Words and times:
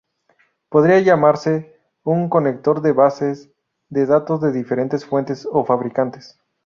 Podría 0.69 0.97
llamarse 1.01 1.79
un 2.03 2.27
conector 2.27 2.81
de 2.81 2.91
bases 2.91 3.51
de 3.89 4.07
datos 4.07 4.41
de 4.41 4.51
diferentes 4.51 5.05
fuentes 5.05 5.47
o 5.51 5.63
fabricantes. 5.63 6.39